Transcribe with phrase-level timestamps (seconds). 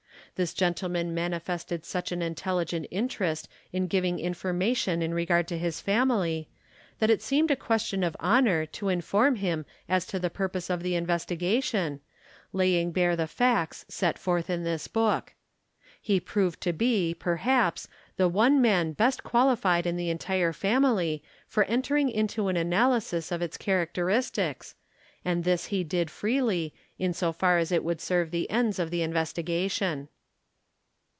[0.35, 5.79] This gentleman manifested such an intelligent interest in giving infor mation in regard to his
[5.81, 6.49] family
[6.97, 10.81] that it seemed a question of honor to inform him as to the purpose of
[10.81, 11.99] the investi gation,
[12.53, 15.35] laying bare the facts set forth in this book.
[16.01, 17.87] He proved to be, perhaps,
[18.17, 23.41] the one man best qualified in the entire family for entering into an analysis of
[23.43, 24.73] its characteristics,
[25.23, 28.89] and this he did freely, in so far as it would serve the ends of
[28.89, 30.07] the investigation.